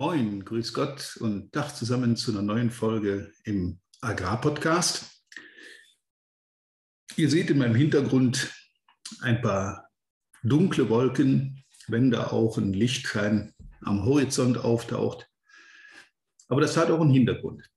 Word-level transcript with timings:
Moin, 0.00 0.44
grüß 0.44 0.74
Gott 0.74 1.16
und 1.18 1.50
Tag 1.50 1.74
zusammen 1.74 2.14
zu 2.14 2.30
einer 2.30 2.42
neuen 2.42 2.70
Folge 2.70 3.32
im 3.42 3.80
Agrarpodcast. 4.00 5.24
Ihr 7.16 7.28
seht 7.28 7.50
in 7.50 7.58
meinem 7.58 7.74
Hintergrund 7.74 8.54
ein 9.22 9.42
paar 9.42 9.90
dunkle 10.44 10.88
Wolken, 10.88 11.64
wenn 11.88 12.12
da 12.12 12.28
auch 12.28 12.58
ein 12.58 12.72
Lichtschein 12.72 13.52
am 13.80 14.04
Horizont 14.04 14.58
auftaucht. 14.58 15.28
Aber 16.46 16.60
das 16.60 16.76
hat 16.76 16.92
auch 16.92 17.00
einen 17.00 17.10
Hintergrund. 17.10 17.68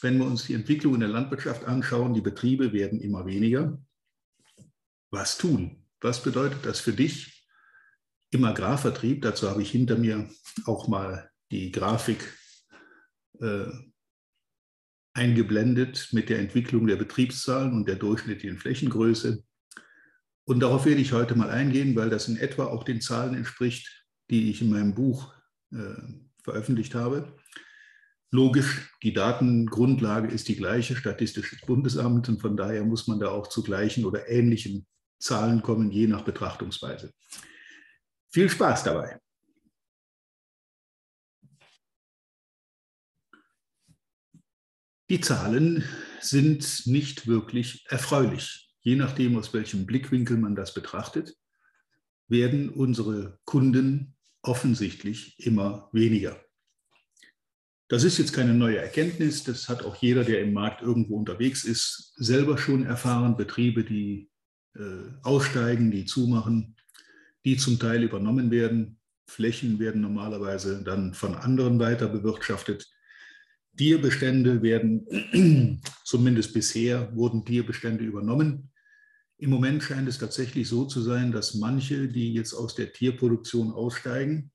Wenn 0.00 0.18
wir 0.18 0.26
uns 0.26 0.46
die 0.46 0.54
Entwicklung 0.54 0.94
in 0.94 1.00
der 1.00 1.10
Landwirtschaft 1.10 1.64
anschauen, 1.64 2.12
die 2.12 2.20
Betriebe 2.20 2.72
werden 2.72 3.00
immer 3.00 3.24
weniger. 3.24 3.80
Was 5.12 5.38
tun? 5.38 5.86
Was 6.00 6.24
bedeutet 6.24 6.66
das 6.66 6.80
für 6.80 6.92
dich 6.92 7.46
im 8.30 8.42
Agrarvertrieb? 8.42 9.22
Dazu 9.22 9.48
habe 9.48 9.62
ich 9.62 9.70
hinter 9.70 9.96
mir 9.96 10.28
auch 10.64 10.88
mal 10.88 11.30
die 11.50 11.72
Grafik 11.72 12.32
äh, 13.40 13.66
eingeblendet 15.14 16.08
mit 16.12 16.28
der 16.28 16.38
Entwicklung 16.38 16.86
der 16.86 16.96
Betriebszahlen 16.96 17.72
und 17.72 17.88
der 17.88 17.96
durchschnittlichen 17.96 18.58
Flächengröße. 18.58 19.42
Und 20.44 20.60
darauf 20.60 20.86
werde 20.86 21.00
ich 21.00 21.12
heute 21.12 21.34
mal 21.34 21.50
eingehen, 21.50 21.96
weil 21.96 22.10
das 22.10 22.28
in 22.28 22.36
etwa 22.36 22.66
auch 22.66 22.84
den 22.84 23.00
Zahlen 23.00 23.34
entspricht, 23.34 24.06
die 24.30 24.50
ich 24.50 24.62
in 24.62 24.70
meinem 24.70 24.94
Buch 24.94 25.34
äh, 25.72 25.94
veröffentlicht 26.42 26.94
habe. 26.94 27.36
Logisch, 28.30 28.90
die 29.02 29.12
Datengrundlage 29.12 30.28
ist 30.28 30.48
die 30.48 30.56
gleiche, 30.56 30.96
Statistisches 30.96 31.60
Bundesamt, 31.62 32.28
und 32.28 32.40
von 32.40 32.56
daher 32.56 32.84
muss 32.84 33.06
man 33.06 33.18
da 33.18 33.28
auch 33.28 33.48
zu 33.48 33.62
gleichen 33.62 34.04
oder 34.04 34.28
ähnlichen 34.28 34.86
Zahlen 35.18 35.62
kommen, 35.62 35.90
je 35.90 36.06
nach 36.06 36.22
Betrachtungsweise. 36.22 37.12
Viel 38.30 38.48
Spaß 38.48 38.84
dabei! 38.84 39.18
Die 45.10 45.20
Zahlen 45.22 45.84
sind 46.20 46.86
nicht 46.86 47.26
wirklich 47.26 47.86
erfreulich. 47.88 48.74
Je 48.80 48.94
nachdem, 48.94 49.38
aus 49.38 49.54
welchem 49.54 49.86
Blickwinkel 49.86 50.36
man 50.36 50.54
das 50.54 50.74
betrachtet, 50.74 51.34
werden 52.28 52.68
unsere 52.68 53.38
Kunden 53.44 54.14
offensichtlich 54.42 55.38
immer 55.38 55.88
weniger. 55.92 56.38
Das 57.88 58.04
ist 58.04 58.18
jetzt 58.18 58.34
keine 58.34 58.52
neue 58.52 58.76
Erkenntnis. 58.76 59.44
Das 59.44 59.70
hat 59.70 59.82
auch 59.82 59.96
jeder, 59.96 60.24
der 60.24 60.42
im 60.42 60.52
Markt 60.52 60.82
irgendwo 60.82 61.16
unterwegs 61.16 61.64
ist, 61.64 62.12
selber 62.16 62.58
schon 62.58 62.84
erfahren. 62.84 63.38
Betriebe, 63.38 63.84
die 63.84 64.30
äh, 64.74 65.10
aussteigen, 65.22 65.90
die 65.90 66.04
zumachen, 66.04 66.76
die 67.46 67.56
zum 67.56 67.78
Teil 67.78 68.02
übernommen 68.02 68.50
werden. 68.50 68.98
Flächen 69.26 69.78
werden 69.78 70.02
normalerweise 70.02 70.82
dann 70.84 71.14
von 71.14 71.34
anderen 71.34 71.78
weiter 71.78 72.08
bewirtschaftet. 72.08 72.86
Tierbestände 73.78 74.60
werden, 74.60 75.80
zumindest 76.04 76.52
bisher, 76.52 77.14
wurden 77.16 77.44
Tierbestände 77.46 78.04
übernommen. 78.04 78.70
Im 79.38 79.50
Moment 79.50 79.82
scheint 79.82 80.08
es 80.08 80.18
tatsächlich 80.18 80.68
so 80.68 80.84
zu 80.84 81.00
sein, 81.00 81.32
dass 81.32 81.54
manche, 81.54 82.08
die 82.08 82.34
jetzt 82.34 82.52
aus 82.52 82.74
der 82.74 82.92
Tierproduktion 82.92 83.72
aussteigen, 83.72 84.50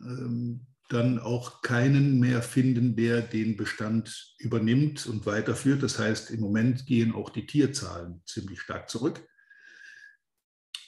ähm, 0.00 0.66
dann 0.88 1.18
auch 1.18 1.62
keinen 1.62 2.18
mehr 2.18 2.42
finden, 2.42 2.96
der 2.96 3.22
den 3.22 3.56
Bestand 3.56 4.34
übernimmt 4.38 5.06
und 5.06 5.26
weiterführt. 5.26 5.82
Das 5.82 5.98
heißt, 5.98 6.30
im 6.30 6.40
Moment 6.40 6.86
gehen 6.86 7.12
auch 7.12 7.30
die 7.30 7.46
Tierzahlen 7.46 8.22
ziemlich 8.26 8.60
stark 8.60 8.88
zurück. 8.88 9.24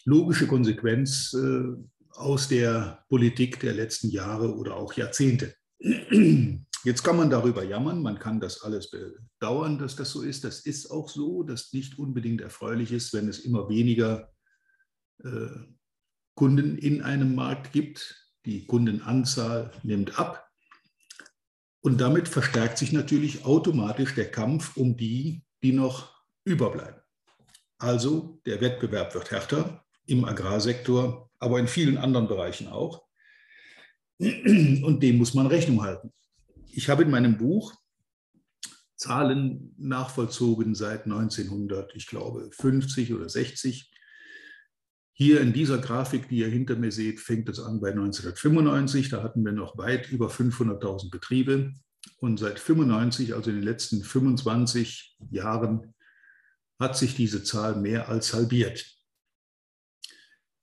Logische 0.05 0.47
Konsequenz 0.47 1.35
äh, 1.35 1.65
aus 2.11 2.49
der 2.49 3.05
Politik 3.09 3.61
der 3.61 3.75
letzten 3.75 4.11
Jahre 4.11 4.57
oder 4.57 4.77
auch 4.77 4.95
Jahrzehnte. 4.95 5.55
Jetzt 6.85 7.05
kann 7.05 7.17
man 7.17 7.31
darüber 7.31 7.63
jammern, 7.63 8.03
man 8.03 8.19
kann 8.19 8.41
das 8.41 8.63
alles 8.63 8.91
bedauern, 8.91 9.79
dass 9.79 9.95
das 9.95 10.11
so 10.11 10.23
ist. 10.23 10.43
Das 10.43 10.61
ist 10.61 10.91
auch 10.91 11.09
so, 11.09 11.45
dass 11.45 11.73
nicht 11.73 11.97
unbedingt 11.97 12.41
erfreulich 12.41 12.91
ist, 12.91 13.13
wenn 13.13 13.29
es 13.29 13.41
immer 13.41 13.69
weniger 13.69 14.33
äh, 15.23 15.47
Kunden 16.35 16.77
in 16.77 17.03
einem 17.03 17.37
Markt 17.37 17.73
gibt. 17.73 18.19
Die 18.47 18.67
Kundenanzahl 18.67 19.71
nimmt 19.85 20.19
ab. 20.19 20.49
Und 21.83 22.01
damit 22.01 22.29
verstärkt 22.29 22.79
sich 22.79 22.93
natürlich 22.93 23.45
automatisch 23.45 24.17
der 24.17 24.31
Kampf 24.31 24.77
um 24.77 24.97
die, 24.97 25.45
die 25.63 25.73
noch 25.73 26.21
überbleiben. 26.45 27.01
Also 27.79 28.41
der 28.45 28.61
Wettbewerb 28.61 29.15
wird 29.15 29.31
härter 29.31 29.85
im 30.07 30.25
Agrarsektor, 30.25 31.31
aber 31.39 31.61
in 31.61 31.69
vielen 31.69 31.97
anderen 31.99 32.27
Bereichen 32.27 32.67
auch. 32.67 33.05
Und 34.19 35.01
dem 35.01 35.19
muss 35.19 35.35
man 35.35 35.47
Rechnung 35.47 35.83
halten 35.83 36.13
ich 36.73 36.89
habe 36.89 37.03
in 37.03 37.11
meinem 37.11 37.39
Buch 37.39 37.75
Zahlen 38.97 39.75
nachvollzogen 39.79 40.75
seit 40.75 41.05
1900, 41.05 41.95
ich 41.95 42.07
glaube 42.07 42.51
50 42.53 43.13
oder 43.13 43.29
60. 43.29 43.91
Hier 45.13 45.41
in 45.41 45.53
dieser 45.53 45.79
Grafik, 45.79 46.29
die 46.29 46.39
ihr 46.39 46.49
hinter 46.49 46.77
mir 46.77 46.93
seht, 46.93 47.21
fängt 47.21 47.49
es 47.49 47.59
an 47.59 47.81
bei 47.81 47.91
1995. 47.91 49.09
Da 49.11 49.23
hatten 49.23 49.45
wir 49.45 49.53
noch 49.53 49.77
weit 49.77 50.11
über 50.11 50.29
500.000 50.29 51.11
Betriebe. 51.11 51.73
Und 52.19 52.39
seit 52.39 52.59
95, 52.59 53.35
also 53.35 53.51
in 53.51 53.57
den 53.57 53.65
letzten 53.65 54.03
25 54.03 55.17
Jahren, 55.31 55.95
hat 56.79 56.97
sich 56.97 57.15
diese 57.15 57.45
Zahl 57.45 57.77
mehr 57.77 58.09
als 58.09 58.33
halbiert. 58.35 58.87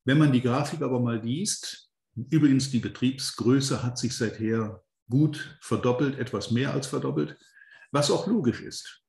Wenn 0.06 0.18
man 0.18 0.32
die 0.32 0.42
Grafik 0.42 0.82
aber 0.82 1.00
mal 1.00 1.20
liest, 1.24 1.92
übrigens 2.16 2.72
die 2.72 2.80
Betriebsgröße 2.80 3.84
hat 3.84 3.98
sich 3.98 4.16
seither 4.16 4.84
gut 5.10 5.58
verdoppelt, 5.62 6.18
etwas 6.18 6.52
mehr 6.52 6.74
als 6.74 6.88
verdoppelt, 6.88 7.38
was 7.92 8.12
auch 8.12 8.28
logisch 8.28 8.62
ist. 8.62 9.04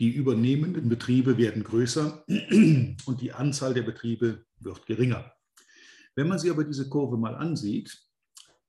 Die 0.00 0.10
übernehmenden 0.10 0.88
Betriebe 0.88 1.38
werden 1.38 1.62
größer 1.62 2.24
und 2.28 3.20
die 3.20 3.32
Anzahl 3.32 3.74
der 3.74 3.82
Betriebe 3.82 4.44
wird 4.58 4.86
geringer. 4.86 5.32
Wenn 6.14 6.28
man 6.28 6.38
sich 6.38 6.50
aber 6.50 6.64
diese 6.64 6.88
Kurve 6.88 7.16
mal 7.16 7.34
ansieht, 7.34 7.96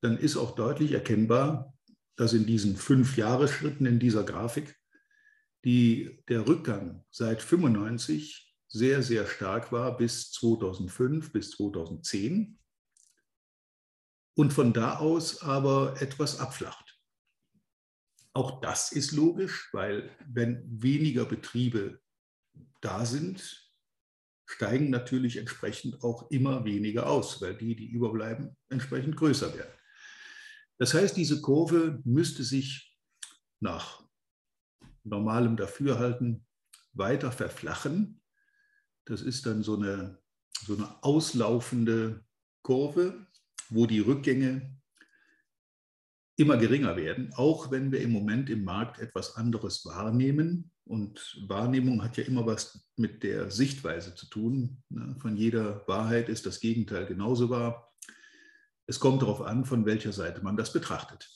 dann 0.02 0.18
ist 0.18 0.38
auch 0.38 0.56
deutlich 0.56 0.92
erkennbar, 0.92 1.74
dass 2.16 2.34
in 2.34 2.46
diesen 2.46 2.76
fünf 2.76 3.18
Jahresschritten 3.18 3.86
in 3.86 4.00
dieser 4.00 4.24
Grafik 4.24 4.76
die, 5.66 6.24
der 6.28 6.48
Rückgang 6.48 7.04
seit 7.10 7.42
95 7.42 8.54
sehr, 8.68 9.02
sehr 9.02 9.26
stark 9.26 9.72
war 9.72 9.98
bis 9.98 10.32
2005, 10.32 11.32
bis 11.32 11.52
2010 11.52 12.60
und 14.36 14.54
von 14.54 14.74
da 14.74 14.98
aus 14.98 15.42
aber 15.42 16.02
etwas 16.02 16.40
abflacht. 16.40 17.00
Auch 18.34 18.62
das 18.62 18.92
ist 18.92 19.12
logisch, 19.12 19.70
weil 19.74 20.10
wenn 20.28 20.64
weniger 20.82 21.26
Betriebe 21.26 22.02
da 22.82 23.06
sind, 23.06 23.64
steigen 24.46 24.90
natürlich 24.90 25.38
entsprechend 25.38 26.04
auch 26.04 26.30
immer 26.32 26.66
weniger 26.66 27.08
aus, 27.08 27.42
weil 27.42 27.56
die, 27.56 27.76
die 27.76 27.88
überbleiben, 27.88 28.56
entsprechend 28.70 29.16
größer 29.16 29.54
werden. 29.56 29.74
Das 30.80 30.94
heißt, 30.94 31.16
diese 31.16 31.42
Kurve 31.42 32.02
müsste 32.04 32.44
sich 32.44 32.98
nach 33.60 34.04
normalem 35.04 35.56
Dafürhalten 35.56 36.46
weiter 36.94 37.32
verflachen. 37.32 38.22
Das 39.06 39.22
ist 39.22 39.46
dann 39.46 39.64
so 39.64 39.76
eine, 39.76 40.20
so 40.66 40.76
eine 40.76 41.04
auslaufende 41.04 42.26
Kurve, 42.64 43.28
wo 43.70 43.86
die 43.86 44.00
Rückgänge 44.00 44.78
immer 46.36 46.58
geringer 46.58 46.96
werden, 46.96 47.32
auch 47.36 47.72
wenn 47.72 47.92
wir 47.92 48.02
im 48.02 48.12
Moment 48.12 48.50
im 48.50 48.64
Markt 48.64 49.00
etwas 49.00 49.36
anderes 49.36 49.86
wahrnehmen. 49.86 50.72
Und 50.86 51.40
Wahrnehmung 51.48 52.04
hat 52.04 52.18
ja 52.18 52.24
immer 52.24 52.46
was 52.46 52.90
mit 52.98 53.24
der 53.24 53.52
Sichtweise 53.52 54.16
zu 54.16 54.28
tun. 54.28 54.84
Ne? 54.90 55.16
Von 55.20 55.38
jeder 55.38 55.88
Wahrheit 55.88 56.30
ist 56.30 56.46
das 56.46 56.60
Gegenteil 56.60 57.06
genauso 57.06 57.50
wahr. 57.50 57.94
Es 58.86 59.00
kommt 59.00 59.22
darauf 59.22 59.42
an, 59.42 59.64
von 59.64 59.86
welcher 59.86 60.12
Seite 60.12 60.44
man 60.44 60.58
das 60.58 60.74
betrachtet. 60.74 61.30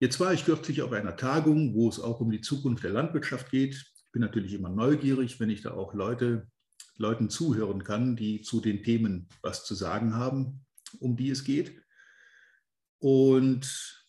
Jetzt 0.00 0.20
war 0.20 0.34
ich 0.34 0.44
kürzlich 0.44 0.82
auf 0.82 0.92
einer 0.92 1.16
Tagung, 1.16 1.74
wo 1.74 1.88
es 1.88 2.00
auch 2.00 2.20
um 2.20 2.30
die 2.30 2.42
Zukunft 2.42 2.84
der 2.84 2.90
Landwirtschaft 2.90 3.50
geht. 3.50 3.74
Ich 3.74 4.12
bin 4.12 4.20
natürlich 4.20 4.52
immer 4.52 4.68
neugierig, 4.68 5.40
wenn 5.40 5.48
ich 5.48 5.62
da 5.62 5.72
auch 5.72 5.94
Leute 5.94 6.50
Leuten 6.96 7.30
zuhören 7.30 7.84
kann, 7.84 8.16
die 8.16 8.42
zu 8.42 8.60
den 8.60 8.82
Themen 8.82 9.28
was 9.42 9.64
zu 9.64 9.74
sagen 9.74 10.14
haben, 10.14 10.64
um 11.00 11.16
die 11.16 11.30
es 11.30 11.44
geht. 11.44 11.82
Und 12.98 14.04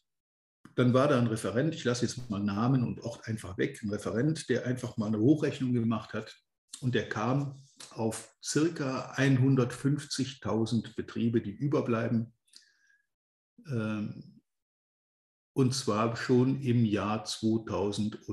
dann 0.75 0.93
war 0.93 1.07
da 1.07 1.17
ein 1.17 1.27
Referent, 1.27 1.73
ich 1.73 1.83
lasse 1.83 2.05
jetzt 2.05 2.29
mal 2.29 2.39
Namen 2.39 2.83
und 2.83 3.01
Ort 3.01 3.27
einfach 3.27 3.57
weg, 3.57 3.81
ein 3.81 3.89
Referent, 3.89 4.49
der 4.49 4.65
einfach 4.65 4.97
mal 4.97 5.07
eine 5.07 5.19
Hochrechnung 5.19 5.73
gemacht 5.73 6.13
hat 6.13 6.35
und 6.81 6.95
der 6.95 7.09
kam 7.09 7.63
auf 7.91 8.35
circa 8.43 9.13
150.000 9.15 10.95
Betriebe, 10.95 11.41
die 11.41 11.51
überbleiben. 11.51 12.33
Ähm, 13.67 14.41
und 15.53 15.73
zwar 15.73 16.15
schon 16.17 16.61
im 16.61 16.83
Jahr 16.83 17.23
2000 17.23 18.27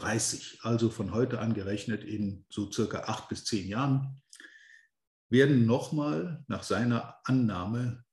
30, 0.00 0.60
also 0.62 0.90
von 0.90 1.12
heute 1.12 1.40
an 1.40 1.54
gerechnet 1.54 2.04
in 2.04 2.44
so 2.50 2.70
circa 2.70 3.00
acht 3.00 3.28
bis 3.28 3.44
zehn 3.44 3.68
Jahren, 3.68 4.22
werden 5.28 5.66
nochmal 5.66 6.44
nach 6.48 6.62
seiner 6.62 7.16
Annahme 7.24 8.04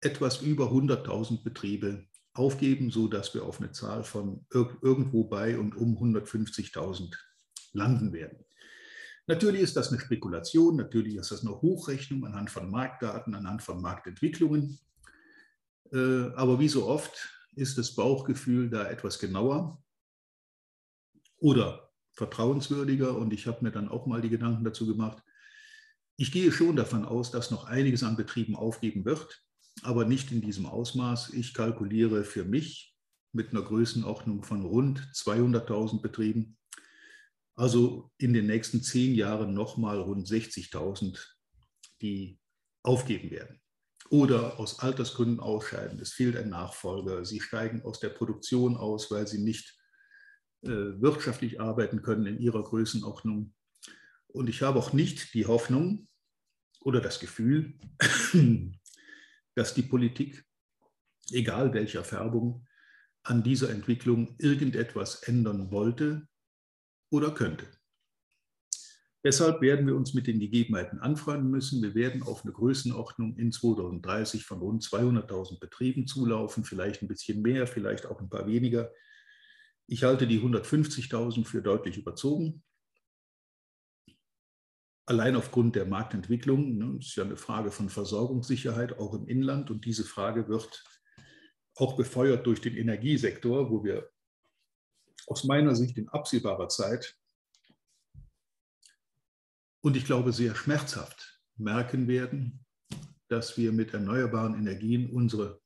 etwas 0.00 0.42
über 0.42 0.70
100.000 0.70 1.42
Betriebe 1.42 2.06
aufgeben, 2.34 2.90
sodass 2.90 3.32
wir 3.34 3.44
auf 3.44 3.60
eine 3.60 3.72
Zahl 3.72 4.04
von 4.04 4.44
irgendwo 4.50 5.24
bei 5.24 5.58
und 5.58 5.76
um 5.76 5.96
150.000 5.96 7.14
landen 7.72 8.12
werden. 8.12 8.44
Natürlich 9.26 9.62
ist 9.62 9.76
das 9.76 9.90
eine 9.90 10.00
Spekulation, 10.00 10.76
natürlich 10.76 11.16
ist 11.16 11.30
das 11.30 11.40
eine 11.40 11.62
Hochrechnung 11.62 12.26
anhand 12.26 12.50
von 12.50 12.70
Marktdaten, 12.70 13.34
anhand 13.34 13.62
von 13.62 13.80
Marktentwicklungen. 13.80 14.78
Äh, 15.92 16.30
aber 16.34 16.60
wie 16.60 16.68
so 16.68 16.86
oft 16.86 17.30
ist 17.54 17.78
das 17.78 17.94
Bauchgefühl 17.94 18.68
da 18.68 18.90
etwas 18.90 19.18
genauer 19.18 19.82
oder 21.44 21.90
vertrauenswürdiger. 22.12 23.16
Und 23.16 23.32
ich 23.34 23.46
habe 23.46 23.62
mir 23.62 23.70
dann 23.70 23.88
auch 23.88 24.06
mal 24.06 24.22
die 24.22 24.30
Gedanken 24.30 24.64
dazu 24.64 24.86
gemacht. 24.86 25.22
Ich 26.16 26.32
gehe 26.32 26.50
schon 26.50 26.74
davon 26.74 27.04
aus, 27.04 27.30
dass 27.30 27.50
noch 27.50 27.66
einiges 27.66 28.02
an 28.02 28.16
Betrieben 28.16 28.56
aufgeben 28.56 29.04
wird, 29.04 29.44
aber 29.82 30.06
nicht 30.06 30.32
in 30.32 30.40
diesem 30.40 30.64
Ausmaß. 30.64 31.34
Ich 31.34 31.52
kalkuliere 31.52 32.24
für 32.24 32.44
mich 32.44 32.96
mit 33.32 33.50
einer 33.50 33.62
Größenordnung 33.62 34.42
von 34.42 34.64
rund 34.64 35.00
200.000 35.12 36.00
Betrieben 36.00 36.56
also 37.56 38.10
in 38.18 38.32
den 38.32 38.46
nächsten 38.46 38.82
zehn 38.82 39.14
Jahren 39.14 39.54
nochmal 39.54 40.00
rund 40.00 40.26
60.000, 40.26 41.24
die 42.00 42.40
aufgeben 42.82 43.30
werden 43.30 43.60
oder 44.10 44.58
aus 44.58 44.80
Altersgründen 44.80 45.40
ausscheiden. 45.40 46.00
Es 46.00 46.12
fehlt 46.12 46.36
ein 46.36 46.50
Nachfolger. 46.50 47.24
Sie 47.24 47.40
steigen 47.40 47.82
aus 47.82 48.00
der 48.00 48.10
Produktion 48.10 48.76
aus, 48.76 49.10
weil 49.10 49.26
sie 49.26 49.42
nicht 49.42 49.76
wirtschaftlich 50.66 51.60
arbeiten 51.60 52.02
können 52.02 52.26
in 52.26 52.38
ihrer 52.38 52.62
Größenordnung. 52.62 53.54
Und 54.28 54.48
ich 54.48 54.62
habe 54.62 54.78
auch 54.78 54.92
nicht 54.92 55.34
die 55.34 55.46
Hoffnung 55.46 56.08
oder 56.80 57.00
das 57.00 57.20
Gefühl, 57.20 57.74
dass 59.54 59.74
die 59.74 59.82
Politik, 59.82 60.44
egal 61.32 61.72
welcher 61.72 62.04
Färbung, 62.04 62.66
an 63.22 63.42
dieser 63.42 63.70
Entwicklung 63.70 64.36
irgendetwas 64.38 65.22
ändern 65.22 65.70
wollte 65.70 66.28
oder 67.10 67.32
könnte. 67.32 67.66
Deshalb 69.24 69.62
werden 69.62 69.86
wir 69.86 69.96
uns 69.96 70.12
mit 70.12 70.26
den 70.26 70.38
Gegebenheiten 70.38 70.98
anfreunden 71.00 71.50
müssen. 71.50 71.82
Wir 71.82 71.94
werden 71.94 72.22
auf 72.22 72.44
eine 72.44 72.52
Größenordnung 72.52 73.38
in 73.38 73.52
2030 73.52 74.44
von 74.44 74.58
rund 74.58 74.82
200.000 74.82 75.60
Betrieben 75.60 76.06
zulaufen, 76.06 76.64
vielleicht 76.64 77.00
ein 77.00 77.08
bisschen 77.08 77.40
mehr, 77.40 77.66
vielleicht 77.66 78.04
auch 78.04 78.20
ein 78.20 78.28
paar 78.28 78.46
weniger. 78.46 78.92
Ich 79.86 80.04
halte 80.04 80.26
die 80.26 80.40
150.000 80.40 81.44
für 81.44 81.62
deutlich 81.62 81.98
überzogen. 81.98 82.62
Allein 85.06 85.36
aufgrund 85.36 85.76
der 85.76 85.84
Marktentwicklung, 85.84 86.78
ne, 86.78 86.98
ist 86.98 87.14
ja 87.16 87.24
eine 87.24 87.36
Frage 87.36 87.70
von 87.70 87.90
Versorgungssicherheit 87.90 88.98
auch 88.98 89.12
im 89.12 89.28
Inland 89.28 89.70
und 89.70 89.84
diese 89.84 90.04
Frage 90.04 90.48
wird 90.48 90.82
auch 91.76 91.96
befeuert 91.96 92.46
durch 92.46 92.62
den 92.62 92.76
Energiesektor, 92.76 93.70
wo 93.70 93.84
wir 93.84 94.10
aus 95.26 95.44
meiner 95.44 95.74
Sicht 95.74 95.98
in 95.98 96.08
absehbarer 96.08 96.68
Zeit 96.68 97.18
und 99.82 99.96
ich 99.96 100.06
glaube 100.06 100.32
sehr 100.32 100.54
schmerzhaft 100.54 101.42
merken 101.56 102.08
werden, 102.08 102.64
dass 103.28 103.58
wir 103.58 103.72
mit 103.72 103.92
erneuerbaren 103.92 104.54
Energien 104.54 105.10
unsere 105.10 105.60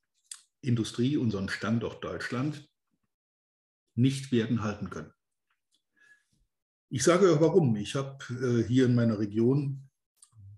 Industrie, 0.61 1.17
unseren 1.17 1.49
Standort 1.49 2.03
Deutschland 2.03 2.69
nicht 3.99 4.33
werden 4.33 4.63
halten 4.63 4.91
können. 4.91 5.13
Ich 6.89 7.03
sage 7.03 7.41
warum. 7.41 7.77
Ich 7.77 7.95
habe 7.95 8.19
äh, 8.31 8.67
hier 8.67 8.87
in 8.87 8.95
meiner 8.95 9.19
Region 9.19 9.89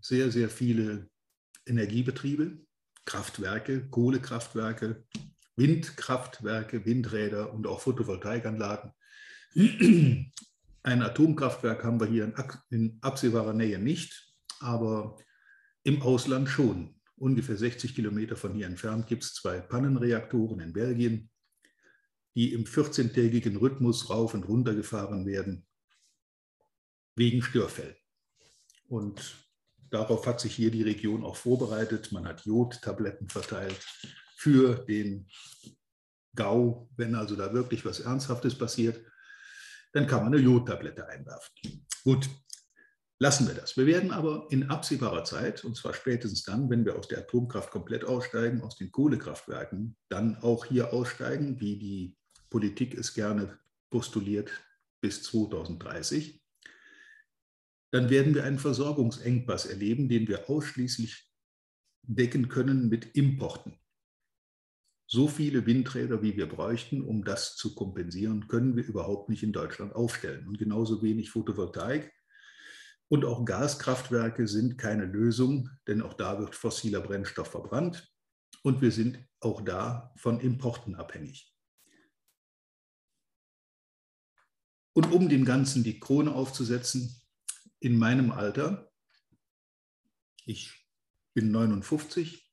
sehr, 0.00 0.30
sehr 0.30 0.48
viele 0.48 1.08
Energiebetriebe, 1.66 2.58
Kraftwerke, 3.04 3.88
Kohlekraftwerke, 3.88 5.04
Windkraftwerke, 5.56 6.84
Windräder 6.84 7.52
und 7.52 7.66
auch 7.66 7.80
Photovoltaikanlagen. 7.80 8.92
Ein 10.82 11.02
Atomkraftwerk 11.02 11.84
haben 11.84 12.00
wir 12.00 12.06
hier 12.06 12.32
in 12.70 12.98
absehbarer 13.00 13.52
Nähe 13.52 13.78
nicht, 13.78 14.34
aber 14.60 15.18
im 15.82 16.02
Ausland 16.02 16.48
schon. 16.48 16.94
Ungefähr 17.16 17.56
60 17.56 17.94
Kilometer 17.94 18.36
von 18.36 18.54
hier 18.54 18.66
entfernt 18.66 19.06
gibt 19.06 19.24
es 19.24 19.34
zwei 19.34 19.60
Pannenreaktoren 19.60 20.60
in 20.60 20.72
Belgien, 20.72 21.30
die 22.34 22.52
im 22.52 22.64
14-tägigen 22.64 23.56
Rhythmus 23.56 24.10
rauf 24.10 24.34
und 24.34 24.44
runter 24.44 24.74
gefahren 24.74 25.26
werden, 25.26 25.66
wegen 27.16 27.42
Störfällen. 27.42 27.96
Und 28.88 29.36
darauf 29.90 30.26
hat 30.26 30.40
sich 30.40 30.54
hier 30.54 30.70
die 30.70 30.82
Region 30.82 31.24
auch 31.24 31.36
vorbereitet. 31.36 32.12
Man 32.12 32.26
hat 32.26 32.44
Jodtabletten 32.44 33.28
verteilt 33.28 33.84
für 34.36 34.74
den 34.86 35.28
GAU, 36.34 36.88
wenn 36.96 37.14
also 37.14 37.36
da 37.36 37.52
wirklich 37.52 37.84
was 37.84 38.00
Ernsthaftes 38.00 38.56
passiert, 38.56 39.04
dann 39.92 40.06
kann 40.06 40.24
man 40.24 40.32
eine 40.32 40.42
Jodtablette 40.42 41.06
einwerfen. 41.08 41.86
Gut, 42.04 42.28
lassen 43.18 43.48
wir 43.48 43.54
das. 43.54 43.76
Wir 43.76 43.86
werden 43.86 44.12
aber 44.12 44.46
in 44.50 44.70
absehbarer 44.70 45.24
Zeit, 45.24 45.64
und 45.64 45.76
zwar 45.76 45.92
spätestens 45.92 46.44
dann, 46.44 46.70
wenn 46.70 46.84
wir 46.84 46.96
aus 46.96 47.08
der 47.08 47.18
Atomkraft 47.18 47.70
komplett 47.70 48.04
aussteigen, 48.04 48.62
aus 48.62 48.76
den 48.76 48.92
Kohlekraftwerken, 48.92 49.96
dann 50.08 50.36
auch 50.36 50.64
hier 50.64 50.92
aussteigen, 50.92 51.60
wie 51.60 51.78
die 51.78 52.16
Politik 52.50 52.94
es 52.94 53.14
gerne 53.14 53.58
postuliert, 53.90 54.50
bis 55.00 55.22
2030. 55.22 56.42
Dann 57.92 58.10
werden 58.10 58.34
wir 58.34 58.44
einen 58.44 58.58
Versorgungsengpass 58.58 59.66
erleben, 59.66 60.08
den 60.08 60.28
wir 60.28 60.48
ausschließlich 60.48 61.28
decken 62.02 62.48
können 62.48 62.88
mit 62.88 63.16
Importen. 63.16 63.76
So 65.06 65.26
viele 65.26 65.66
Windräder, 65.66 66.22
wie 66.22 66.36
wir 66.36 66.48
bräuchten, 66.48 67.02
um 67.02 67.24
das 67.24 67.56
zu 67.56 67.74
kompensieren, 67.74 68.46
können 68.46 68.76
wir 68.76 68.84
überhaupt 68.84 69.28
nicht 69.28 69.42
in 69.42 69.52
Deutschland 69.52 69.92
aufstellen. 69.94 70.46
Und 70.46 70.58
genauso 70.58 71.02
wenig 71.02 71.30
Photovoltaik. 71.30 72.12
Und 73.08 73.24
auch 73.24 73.44
Gaskraftwerke 73.44 74.46
sind 74.46 74.78
keine 74.78 75.06
Lösung, 75.06 75.68
denn 75.88 76.00
auch 76.00 76.14
da 76.14 76.38
wird 76.38 76.54
fossiler 76.54 77.00
Brennstoff 77.00 77.48
verbrannt. 77.48 78.08
Und 78.62 78.82
wir 78.82 78.92
sind 78.92 79.18
auch 79.40 79.62
da 79.62 80.12
von 80.16 80.38
Importen 80.38 80.94
abhängig. 80.94 81.49
Und 84.92 85.12
um 85.12 85.28
dem 85.28 85.44
Ganzen 85.44 85.84
die 85.84 86.00
Krone 86.00 86.32
aufzusetzen, 86.32 87.20
in 87.78 87.96
meinem 87.96 88.30
Alter, 88.30 88.90
ich 90.44 90.86
bin 91.34 91.50
59, 91.50 92.50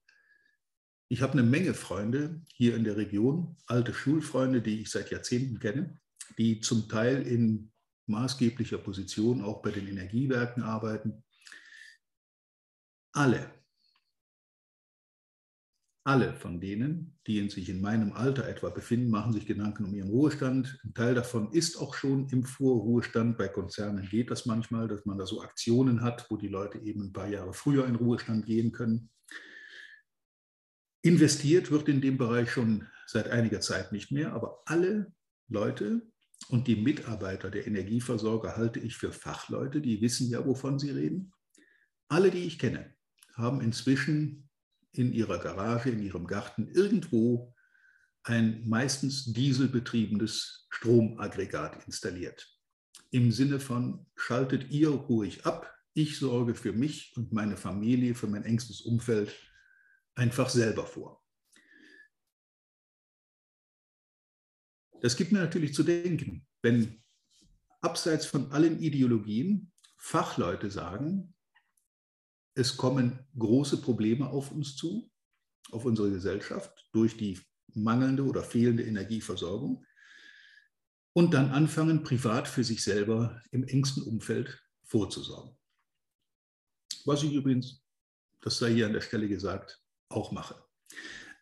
ich 1.10 1.22
habe 1.22 1.34
eine 1.34 1.44
Menge 1.44 1.74
Freunde 1.74 2.42
hier 2.54 2.76
in 2.76 2.84
der 2.84 2.98
Region, 2.98 3.58
alte 3.66 3.94
Schulfreunde, 3.94 4.62
die 4.62 4.82
ich 4.82 4.90
seit 4.90 5.10
Jahrzehnten 5.10 5.60
kenne, 5.60 6.00
die 6.38 6.60
zum 6.60 6.88
Teil 6.90 7.26
in 7.26 7.72
maßgeblicher 8.08 8.78
Position 8.78 9.42
auch 9.42 9.62
bei 9.62 9.72
den 9.72 9.88
Energiewerken 9.88 10.64
arbeiten. 10.64 11.24
Alle, 13.14 13.57
alle 16.08 16.34
von 16.34 16.62
denen, 16.62 17.20
die 17.28 17.50
sich 17.50 17.68
in 17.68 17.82
meinem 17.82 18.14
Alter 18.14 18.48
etwa 18.48 18.70
befinden, 18.70 19.10
machen 19.10 19.34
sich 19.34 19.46
Gedanken 19.46 19.84
um 19.84 19.94
ihren 19.94 20.10
Ruhestand. 20.10 20.80
Ein 20.86 20.94
Teil 20.94 21.16
davon 21.16 21.52
ist 21.52 21.76
auch 21.76 21.96
schon 21.96 22.30
im 22.30 22.46
Vorruhestand. 22.46 23.38
Bei 23.38 23.50
Konzernen 23.50 24.08
geht 24.08 24.32
das 24.32 24.46
manchmal, 24.46 24.88
dass 24.88 25.06
man 25.06 25.18
da 25.18 25.26
so 25.26 25.42
Aktionen 25.42 26.02
hat, 26.02 26.26
wo 26.30 26.38
die 26.38 26.48
Leute 26.48 26.78
eben 26.80 27.08
ein 27.08 27.12
paar 27.12 27.28
Jahre 27.28 27.52
früher 27.52 27.86
in 27.86 27.96
Ruhestand 27.96 28.46
gehen 28.46 28.72
können. 28.72 29.10
Investiert 31.02 31.72
wird 31.72 31.90
in 31.90 32.00
dem 32.00 32.18
Bereich 32.18 32.52
schon 32.52 32.88
seit 33.06 33.30
einiger 33.30 33.60
Zeit 33.60 33.92
nicht 33.92 34.10
mehr, 34.10 34.32
aber 34.32 34.62
alle 34.66 35.14
Leute 35.50 36.04
und 36.48 36.68
die 36.68 36.78
Mitarbeiter 36.78 37.52
der 37.52 37.68
Energieversorger 37.68 38.56
halte 38.56 38.80
ich 38.80 38.96
für 38.96 39.12
Fachleute, 39.12 39.82
die 39.82 40.00
wissen 40.00 40.30
ja, 40.30 40.46
wovon 40.46 40.80
sie 40.80 40.92
reden. 40.92 41.34
Alle, 42.08 42.32
die 42.32 42.46
ich 42.46 42.60
kenne, 42.60 42.96
haben 43.36 43.60
inzwischen 43.60 44.47
in 44.98 45.14
ihrer 45.14 45.40
Garage, 45.40 45.90
in 45.90 46.02
ihrem 46.02 46.28
Garten 46.28 46.70
irgendwo 46.70 47.54
ein 48.24 48.68
meistens 48.68 49.26
dieselbetriebenes 49.26 50.68
Stromaggregat 50.70 51.86
installiert. 51.86 52.48
Im 53.12 53.32
Sinne 53.32 53.60
von, 53.60 54.06
schaltet 54.16 54.70
ihr 54.70 54.90
ruhig 54.90 55.46
ab, 55.46 55.74
ich 55.94 56.20
sorge 56.20 56.54
für 56.54 56.74
mich 56.74 57.14
und 57.16 57.32
meine 57.32 57.58
Familie, 57.58 58.14
für 58.14 58.28
mein 58.28 58.44
engstes 58.44 58.82
Umfeld 58.82 59.34
einfach 60.16 60.50
selber 60.50 60.86
vor. 60.86 61.24
Das 65.02 65.16
gibt 65.16 65.32
mir 65.32 65.40
natürlich 65.40 65.74
zu 65.74 65.84
denken, 65.84 66.46
wenn 66.62 67.04
abseits 67.82 68.26
von 68.26 68.52
allen 68.52 68.80
Ideologien 68.80 69.72
Fachleute 69.96 70.70
sagen, 70.70 71.34
es 72.58 72.76
kommen 72.76 73.20
große 73.38 73.82
Probleme 73.82 74.30
auf 74.30 74.52
uns 74.52 74.76
zu, 74.76 75.12
auf 75.72 75.86
unsere 75.86 76.10
Gesellschaft 76.10 76.90
durch 76.92 77.16
die 77.16 77.40
mangelnde 77.74 78.26
oder 78.26 78.44
fehlende 78.44 78.84
Energieversorgung 78.84 79.86
und 81.14 81.34
dann 81.34 81.52
anfangen, 81.52 82.04
privat 82.04 82.48
für 82.48 82.64
sich 82.64 82.84
selber 82.84 83.42
im 83.52 83.64
engsten 83.64 84.04
Umfeld 84.04 84.64
vorzusorgen. 84.84 85.56
Was 87.06 87.24
ich 87.24 87.34
übrigens, 87.34 87.84
das 88.42 88.58
sei 88.58 88.74
hier 88.74 88.88
an 88.88 88.94
der 88.94 89.02
Stelle 89.02 89.28
gesagt, 89.28 89.82
auch 90.10 90.32
mache. 90.32 90.64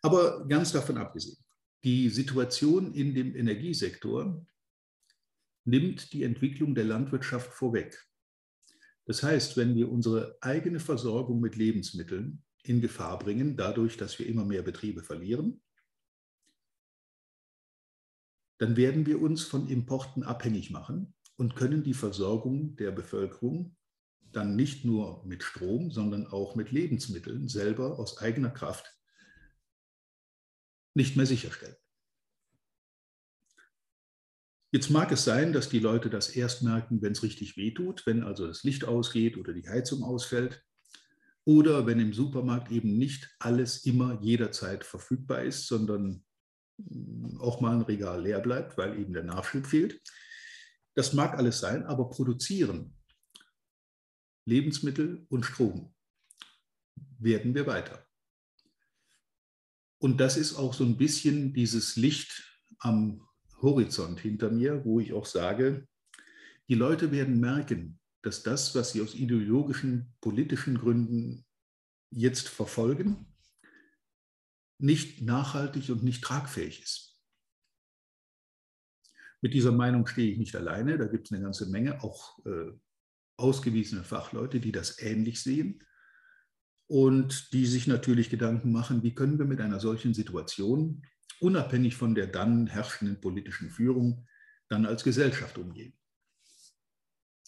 Aber 0.02 0.46
ganz 0.46 0.72
davon 0.72 0.98
abgesehen, 0.98 1.38
die 1.82 2.10
Situation 2.10 2.92
in 2.92 3.14
dem 3.14 3.34
Energiesektor 3.34 4.44
nimmt 5.64 6.12
die 6.12 6.24
Entwicklung 6.24 6.74
der 6.74 6.84
Landwirtschaft 6.84 7.52
vorweg. 7.52 8.06
Das 9.06 9.22
heißt, 9.22 9.56
wenn 9.56 9.74
wir 9.74 9.90
unsere 9.90 10.36
eigene 10.40 10.80
Versorgung 10.80 11.40
mit 11.40 11.56
Lebensmitteln 11.56 12.42
in 12.62 12.80
Gefahr 12.80 13.18
bringen, 13.18 13.56
dadurch, 13.56 13.96
dass 13.96 14.18
wir 14.18 14.26
immer 14.26 14.44
mehr 14.44 14.62
Betriebe 14.62 15.02
verlieren, 15.02 15.62
dann 18.58 18.76
werden 18.76 19.06
wir 19.06 19.20
uns 19.20 19.44
von 19.44 19.68
Importen 19.68 20.22
abhängig 20.22 20.70
machen 20.70 21.14
und 21.36 21.54
können 21.54 21.84
die 21.84 21.94
Versorgung 21.94 22.74
der 22.76 22.90
Bevölkerung 22.90 23.76
dann 24.32 24.56
nicht 24.56 24.84
nur 24.84 25.24
mit 25.24 25.42
Strom, 25.42 25.90
sondern 25.90 26.26
auch 26.26 26.56
mit 26.56 26.72
Lebensmitteln 26.72 27.48
selber 27.48 27.98
aus 27.98 28.18
eigener 28.18 28.50
Kraft 28.50 28.92
nicht 30.94 31.16
mehr 31.16 31.26
sicherstellen. 31.26 31.76
Jetzt 34.76 34.90
mag 34.90 35.10
es 35.10 35.24
sein, 35.24 35.54
dass 35.54 35.70
die 35.70 35.78
Leute 35.78 36.10
das 36.10 36.28
erst 36.28 36.62
merken, 36.62 37.00
wenn 37.00 37.12
es 37.12 37.22
richtig 37.22 37.56
wehtut, 37.56 38.04
wenn 38.04 38.22
also 38.22 38.46
das 38.46 38.62
Licht 38.62 38.84
ausgeht 38.84 39.38
oder 39.38 39.54
die 39.54 39.66
Heizung 39.66 40.02
ausfällt 40.02 40.62
oder 41.46 41.86
wenn 41.86 41.98
im 41.98 42.12
Supermarkt 42.12 42.70
eben 42.70 42.98
nicht 42.98 43.34
alles 43.38 43.86
immer 43.86 44.20
jederzeit 44.20 44.84
verfügbar 44.84 45.44
ist, 45.44 45.66
sondern 45.66 46.22
hm, 46.76 47.40
auch 47.40 47.62
mal 47.62 47.76
ein 47.76 47.80
Regal 47.80 48.20
leer 48.20 48.40
bleibt, 48.40 48.76
weil 48.76 49.00
eben 49.00 49.14
der 49.14 49.22
Nachschub 49.22 49.66
fehlt. 49.66 49.98
Das 50.92 51.14
mag 51.14 51.38
alles 51.38 51.58
sein, 51.58 51.86
aber 51.86 52.10
produzieren 52.10 52.98
Lebensmittel 54.44 55.24
und 55.30 55.46
Strom 55.46 55.94
werden 57.18 57.54
wir 57.54 57.66
weiter. 57.66 58.06
Und 59.96 60.20
das 60.20 60.36
ist 60.36 60.54
auch 60.54 60.74
so 60.74 60.84
ein 60.84 60.98
bisschen 60.98 61.54
dieses 61.54 61.96
Licht 61.96 62.60
am 62.80 63.25
Horizont 63.62 64.20
hinter 64.20 64.50
mir, 64.50 64.84
wo 64.84 65.00
ich 65.00 65.12
auch 65.12 65.26
sage, 65.26 65.86
die 66.68 66.74
Leute 66.74 67.12
werden 67.12 67.40
merken, 67.40 67.98
dass 68.22 68.42
das, 68.42 68.74
was 68.74 68.92
sie 68.92 69.02
aus 69.02 69.14
ideologischen, 69.14 70.12
politischen 70.20 70.78
Gründen 70.78 71.44
jetzt 72.10 72.48
verfolgen, 72.48 73.26
nicht 74.78 75.22
nachhaltig 75.22 75.88
und 75.90 76.02
nicht 76.02 76.22
tragfähig 76.22 76.82
ist. 76.82 77.20
Mit 79.40 79.54
dieser 79.54 79.72
Meinung 79.72 80.06
stehe 80.06 80.32
ich 80.32 80.38
nicht 80.38 80.56
alleine, 80.56 80.98
da 80.98 81.06
gibt 81.06 81.26
es 81.26 81.32
eine 81.32 81.42
ganze 81.42 81.66
Menge, 81.66 82.02
auch 82.02 82.38
äh, 82.46 82.72
ausgewiesene 83.36 84.02
Fachleute, 84.02 84.60
die 84.60 84.72
das 84.72 85.00
ähnlich 85.00 85.42
sehen 85.42 85.84
und 86.88 87.52
die 87.52 87.66
sich 87.66 87.86
natürlich 87.86 88.30
Gedanken 88.30 88.72
machen, 88.72 89.02
wie 89.02 89.14
können 89.14 89.38
wir 89.38 89.46
mit 89.46 89.60
einer 89.60 89.80
solchen 89.80 90.14
Situation, 90.14 91.02
unabhängig 91.40 91.96
von 91.96 92.14
der 92.14 92.26
dann 92.26 92.66
herrschenden 92.66 93.20
politischen 93.20 93.70
Führung, 93.70 94.26
dann 94.68 94.86
als 94.86 95.04
Gesellschaft 95.04 95.58
umgehen. 95.58 95.92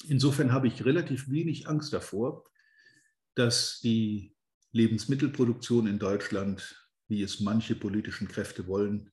Insofern 0.07 0.53
habe 0.53 0.69
ich 0.69 0.85
relativ 0.85 1.29
wenig 1.31 1.69
Angst 1.69 1.93
davor, 1.93 2.45
dass 3.35 3.81
die 3.81 4.37
Lebensmittelproduktion 4.73 5.87
in 5.87 5.99
Deutschland, 5.99 6.89
wie 7.09 7.23
es 7.23 7.41
manche 7.41 7.75
politischen 7.75 8.29
Kräfte 8.29 8.67
wollen, 8.67 9.11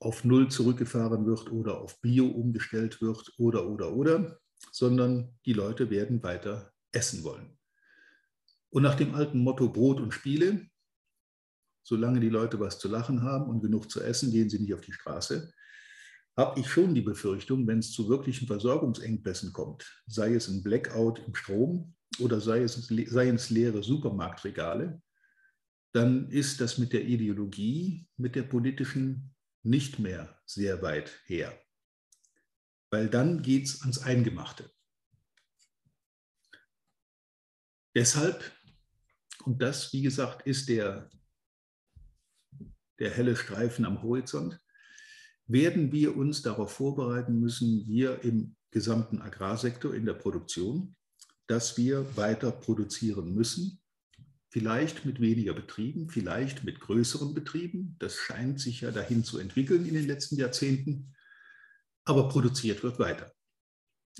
auf 0.00 0.24
Null 0.24 0.48
zurückgefahren 0.48 1.26
wird 1.26 1.50
oder 1.50 1.80
auf 1.80 2.00
Bio 2.00 2.26
umgestellt 2.26 3.00
wird 3.00 3.32
oder, 3.38 3.66
oder, 3.66 3.92
oder, 3.92 4.40
sondern 4.70 5.36
die 5.44 5.52
Leute 5.52 5.90
werden 5.90 6.22
weiter 6.22 6.72
essen 6.92 7.24
wollen. 7.24 7.58
Und 8.70 8.82
nach 8.82 8.94
dem 8.94 9.14
alten 9.14 9.38
Motto 9.38 9.68
Brot 9.68 10.00
und 10.00 10.12
Spiele, 10.12 10.67
solange 11.88 12.20
die 12.20 12.28
Leute 12.28 12.60
was 12.60 12.78
zu 12.78 12.88
lachen 12.88 13.22
haben 13.22 13.48
und 13.48 13.62
genug 13.62 13.90
zu 13.90 14.02
essen, 14.02 14.30
gehen 14.30 14.50
sie 14.50 14.58
nicht 14.58 14.74
auf 14.74 14.82
die 14.82 14.92
Straße, 14.92 15.52
habe 16.36 16.60
ich 16.60 16.68
schon 16.68 16.94
die 16.94 17.00
Befürchtung, 17.00 17.66
wenn 17.66 17.78
es 17.78 17.92
zu 17.92 18.08
wirklichen 18.08 18.46
Versorgungsengpässen 18.46 19.52
kommt, 19.52 20.02
sei 20.06 20.34
es 20.34 20.48
ein 20.48 20.62
Blackout 20.62 21.20
im 21.26 21.34
Strom 21.34 21.94
oder 22.20 22.40
sei 22.40 22.62
es, 22.62 22.74
seien 22.74 23.36
es 23.36 23.50
leere 23.50 23.82
Supermarktregale, 23.82 25.00
dann 25.92 26.28
ist 26.30 26.60
das 26.60 26.78
mit 26.78 26.92
der 26.92 27.04
Ideologie, 27.04 28.06
mit 28.16 28.36
der 28.36 28.42
politischen 28.42 29.34
nicht 29.62 29.98
mehr 29.98 30.38
sehr 30.44 30.82
weit 30.82 31.10
her. 31.24 31.58
Weil 32.90 33.08
dann 33.08 33.42
geht 33.42 33.64
es 33.64 33.80
ans 33.80 33.98
Eingemachte. 33.98 34.70
Deshalb 37.96 38.52
und 39.48 39.62
das, 39.62 39.92
wie 39.94 40.02
gesagt, 40.02 40.46
ist 40.46 40.68
der, 40.68 41.08
der 42.98 43.10
helle 43.10 43.36
Streifen 43.36 43.84
am 43.84 44.02
Horizont. 44.02 44.60
Werden 45.46 45.92
wir 45.92 46.16
uns 46.16 46.42
darauf 46.42 46.72
vorbereiten 46.72 47.40
müssen, 47.40 47.86
wir 47.86 48.22
im 48.22 48.56
gesamten 48.70 49.20
Agrarsektor, 49.20 49.94
in 49.94 50.04
der 50.04 50.14
Produktion, 50.14 50.96
dass 51.46 51.78
wir 51.78 52.16
weiter 52.16 52.50
produzieren 52.50 53.34
müssen, 53.34 53.80
vielleicht 54.50 55.04
mit 55.04 55.20
weniger 55.20 55.54
Betrieben, 55.54 56.10
vielleicht 56.10 56.64
mit 56.64 56.80
größeren 56.80 57.34
Betrieben. 57.34 57.96
Das 57.98 58.16
scheint 58.16 58.60
sich 58.60 58.82
ja 58.82 58.90
dahin 58.90 59.24
zu 59.24 59.38
entwickeln 59.38 59.86
in 59.86 59.94
den 59.94 60.06
letzten 60.06 60.36
Jahrzehnten. 60.36 61.14
Aber 62.04 62.28
produziert 62.28 62.82
wird 62.82 62.98
weiter. 62.98 63.32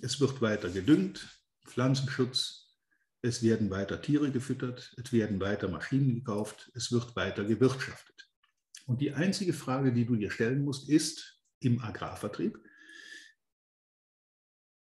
Es 0.00 0.20
wird 0.20 0.40
weiter 0.40 0.70
gedüngt, 0.70 1.26
Pflanzenschutz, 1.66 2.76
es 3.20 3.42
werden 3.42 3.70
weiter 3.70 4.00
Tiere 4.00 4.30
gefüttert, 4.30 4.94
es 4.96 5.12
werden 5.12 5.40
weiter 5.40 5.68
Maschinen 5.68 6.14
gekauft, 6.14 6.70
es 6.74 6.92
wird 6.92 7.16
weiter 7.16 7.44
gewirtschaftet. 7.44 8.27
Und 8.88 9.02
die 9.02 9.12
einzige 9.12 9.52
Frage, 9.52 9.92
die 9.92 10.06
du 10.06 10.16
dir 10.16 10.30
stellen 10.30 10.64
musst, 10.64 10.88
ist 10.88 11.44
im 11.60 11.78
Agrarvertrieb, 11.82 12.58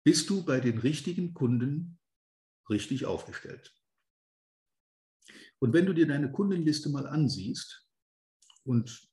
bist 0.05 0.29
du 0.29 0.45
bei 0.45 0.59
den 0.59 0.79
richtigen 0.79 1.33
Kunden 1.33 2.01
richtig 2.69 3.07
aufgestellt? 3.07 3.73
Und 5.61 5.73
wenn 5.73 5.87
du 5.87 5.93
dir 5.93 6.09
deine 6.09 6.33
Kundenliste 6.33 6.89
mal 6.89 7.07
ansiehst 7.07 7.89
und 8.65 9.09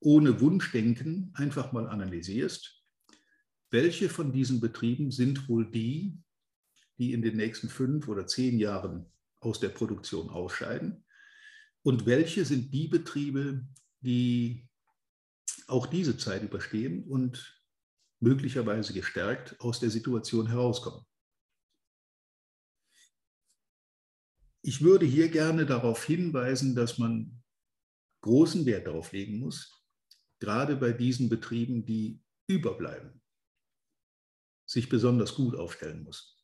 ohne 0.00 0.40
Wunschdenken 0.40 1.30
einfach 1.34 1.70
mal 1.70 1.88
analysierst, 1.88 2.84
welche 3.70 4.08
von 4.08 4.32
diesen 4.32 4.60
Betrieben 4.60 5.12
sind 5.12 5.48
wohl 5.48 5.70
die, 5.70 6.18
die 6.98 7.12
in 7.12 7.22
den 7.22 7.36
nächsten 7.36 7.68
fünf 7.68 8.08
oder 8.08 8.26
zehn 8.26 8.58
Jahren 8.58 9.06
aus 9.38 9.60
der 9.60 9.68
Produktion 9.68 10.28
ausscheiden? 10.28 11.04
Und 11.82 12.06
welche 12.06 12.44
sind 12.44 12.72
die 12.72 12.88
Betriebe, 12.88 13.66
die 14.00 14.68
auch 15.66 15.86
diese 15.86 16.16
Zeit 16.16 16.42
überstehen 16.42 17.04
und 17.08 17.62
möglicherweise 18.20 18.92
gestärkt 18.92 19.58
aus 19.60 19.80
der 19.80 19.90
Situation 19.90 20.46
herauskommen? 20.46 21.06
Ich 24.62 24.82
würde 24.82 25.06
hier 25.06 25.30
gerne 25.30 25.64
darauf 25.64 26.04
hinweisen, 26.04 26.74
dass 26.74 26.98
man 26.98 27.42
großen 28.20 28.66
Wert 28.66 28.86
darauf 28.86 29.12
legen 29.12 29.38
muss, 29.38 29.82
gerade 30.38 30.76
bei 30.76 30.92
diesen 30.92 31.30
Betrieben, 31.30 31.86
die 31.86 32.22
überbleiben, 32.46 33.22
sich 34.66 34.90
besonders 34.90 35.34
gut 35.34 35.56
aufstellen 35.56 36.02
muss 36.02 36.40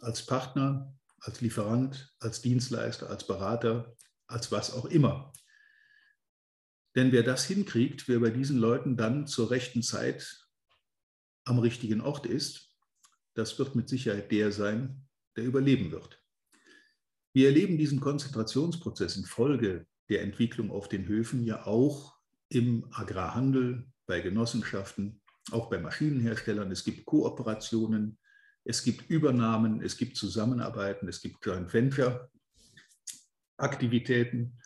als 0.00 0.24
Partner, 0.24 0.94
als 1.20 1.40
Lieferant, 1.40 2.14
als 2.20 2.40
Dienstleister, 2.40 3.10
als 3.10 3.26
Berater, 3.26 3.94
als 4.30 4.52
was 4.52 4.72
auch 4.72 4.86
immer. 4.86 5.32
Denn 6.96 7.12
wer 7.12 7.22
das 7.22 7.44
hinkriegt, 7.44 8.08
wer 8.08 8.20
bei 8.20 8.30
diesen 8.30 8.58
Leuten 8.58 8.96
dann 8.96 9.26
zur 9.26 9.50
rechten 9.50 9.82
Zeit 9.82 10.48
am 11.44 11.58
richtigen 11.58 12.00
Ort 12.00 12.26
ist, 12.26 12.70
das 13.34 13.58
wird 13.58 13.74
mit 13.74 13.88
Sicherheit 13.88 14.30
der 14.32 14.50
sein, 14.52 15.06
der 15.36 15.44
überleben 15.44 15.92
wird. 15.92 16.22
Wir 17.32 17.46
erleben 17.46 17.78
diesen 17.78 18.00
Konzentrationsprozess 18.00 19.16
infolge 19.16 19.86
der 20.08 20.22
Entwicklung 20.22 20.72
auf 20.72 20.88
den 20.88 21.06
Höfen 21.06 21.44
ja 21.44 21.64
auch 21.64 22.18
im 22.48 22.88
Agrarhandel, 22.90 23.86
bei 24.06 24.20
Genossenschaften, 24.20 25.22
auch 25.52 25.70
bei 25.70 25.78
Maschinenherstellern. 25.78 26.72
Es 26.72 26.82
gibt 26.82 27.06
Kooperationen, 27.06 28.18
es 28.64 28.82
gibt 28.82 29.08
Übernahmen, 29.08 29.80
es 29.80 29.96
gibt 29.96 30.16
Zusammenarbeiten, 30.16 31.06
es 31.06 31.20
gibt 31.20 31.46
Joint 31.46 31.72
Venture 31.72 32.28
Aktivitäten. 33.60 34.58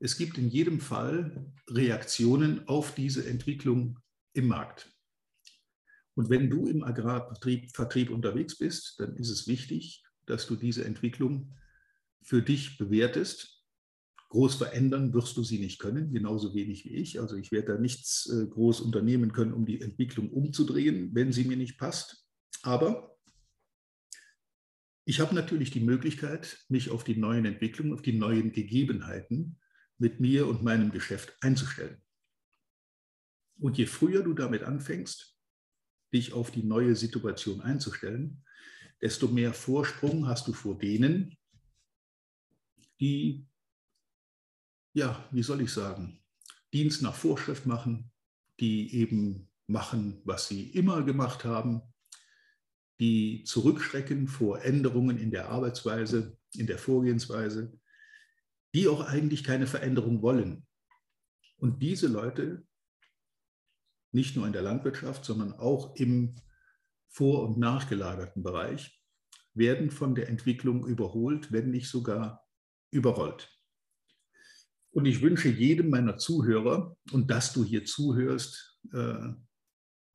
Es 0.00 0.16
gibt 0.16 0.38
in 0.38 0.48
jedem 0.48 0.80
Fall 0.80 1.52
Reaktionen 1.68 2.66
auf 2.68 2.94
diese 2.94 3.28
Entwicklung 3.28 3.98
im 4.32 4.48
Markt. 4.48 4.90
Und 6.14 6.30
wenn 6.30 6.50
du 6.50 6.66
im 6.66 6.82
Agrarvertrieb 6.82 7.70
Vertrieb 7.74 8.10
unterwegs 8.10 8.58
bist, 8.58 8.98
dann 8.98 9.16
ist 9.16 9.30
es 9.30 9.46
wichtig, 9.46 10.02
dass 10.26 10.46
du 10.46 10.56
diese 10.56 10.84
Entwicklung 10.84 11.54
für 12.22 12.42
dich 12.42 12.76
bewertest. 12.78 13.64
Groß 14.30 14.56
verändern 14.56 15.14
wirst 15.14 15.36
du 15.36 15.42
sie 15.42 15.58
nicht 15.58 15.78
können, 15.78 16.12
genauso 16.12 16.54
wenig 16.54 16.84
wie 16.84 16.96
ich. 16.96 17.20
Also 17.20 17.36
ich 17.36 17.50
werde 17.50 17.74
da 17.74 17.78
nichts 17.78 18.28
äh, 18.30 18.46
groß 18.46 18.80
unternehmen 18.80 19.32
können, 19.32 19.54
um 19.54 19.64
die 19.64 19.80
Entwicklung 19.80 20.30
umzudrehen, 20.30 21.14
wenn 21.14 21.32
sie 21.32 21.44
mir 21.44 21.56
nicht 21.56 21.78
passt. 21.78 22.26
Aber 22.62 23.17
ich 25.08 25.20
habe 25.20 25.34
natürlich 25.34 25.70
die 25.70 25.80
Möglichkeit, 25.80 26.66
mich 26.68 26.90
auf 26.90 27.02
die 27.02 27.16
neuen 27.16 27.46
Entwicklungen, 27.46 27.94
auf 27.94 28.02
die 28.02 28.12
neuen 28.12 28.52
Gegebenheiten 28.52 29.58
mit 29.96 30.20
mir 30.20 30.46
und 30.46 30.62
meinem 30.62 30.90
Geschäft 30.90 31.34
einzustellen. 31.40 32.02
Und 33.58 33.78
je 33.78 33.86
früher 33.86 34.22
du 34.22 34.34
damit 34.34 34.64
anfängst, 34.64 35.34
dich 36.12 36.34
auf 36.34 36.50
die 36.50 36.62
neue 36.62 36.94
Situation 36.94 37.62
einzustellen, 37.62 38.44
desto 39.00 39.28
mehr 39.28 39.54
Vorsprung 39.54 40.26
hast 40.26 40.46
du 40.46 40.52
vor 40.52 40.76
denen, 40.76 41.38
die, 43.00 43.46
ja, 44.92 45.26
wie 45.30 45.42
soll 45.42 45.62
ich 45.62 45.72
sagen, 45.72 46.20
Dienst 46.74 47.00
nach 47.00 47.14
Vorschrift 47.14 47.64
machen, 47.64 48.12
die 48.60 48.94
eben 48.94 49.48
machen, 49.68 50.20
was 50.26 50.48
sie 50.48 50.64
immer 50.64 51.02
gemacht 51.02 51.46
haben, 51.46 51.80
die 53.00 53.44
zurückschrecken 53.44 54.26
vor 54.26 54.62
Änderungen 54.62 55.18
in 55.18 55.30
der 55.30 55.48
Arbeitsweise, 55.50 56.36
in 56.54 56.66
der 56.66 56.78
Vorgehensweise, 56.78 57.78
die 58.74 58.88
auch 58.88 59.00
eigentlich 59.00 59.44
keine 59.44 59.66
Veränderung 59.66 60.22
wollen. 60.22 60.66
Und 61.58 61.82
diese 61.82 62.08
Leute, 62.08 62.66
nicht 64.12 64.36
nur 64.36 64.46
in 64.46 64.52
der 64.52 64.62
Landwirtschaft, 64.62 65.24
sondern 65.24 65.52
auch 65.52 65.94
im 65.96 66.34
vor- 67.08 67.48
und 67.48 67.58
nachgelagerten 67.58 68.42
Bereich, 68.42 69.00
werden 69.54 69.90
von 69.90 70.14
der 70.14 70.28
Entwicklung 70.28 70.86
überholt, 70.86 71.52
wenn 71.52 71.70
nicht 71.70 71.88
sogar 71.88 72.46
überrollt. 72.90 73.50
Und 74.90 75.04
ich 75.04 75.20
wünsche 75.20 75.48
jedem 75.48 75.90
meiner 75.90 76.16
Zuhörer, 76.16 76.96
und 77.12 77.30
dass 77.30 77.52
du 77.52 77.64
hier 77.64 77.84
zuhörst, 77.84 78.80
äh, 78.92 79.28